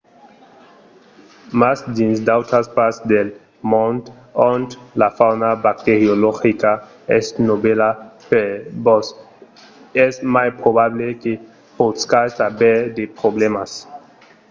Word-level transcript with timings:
mas 1.59 1.77
dins 1.97 2.17
d'autras 2.27 2.67
parts 2.77 2.99
del 3.13 3.27
mond 3.71 4.03
ont 4.51 4.67
la 5.01 5.09
fauna 5.17 5.49
bacteriologica 5.67 6.71
es 7.17 7.25
novèla 7.49 7.89
per 8.29 8.47
vos 8.85 9.05
es 10.05 10.15
mai 10.35 10.49
probable 10.61 11.05
que 11.21 11.33
poscatz 11.77 12.33
aver 12.49 12.79
de 12.97 13.05
problèmas 13.19 13.71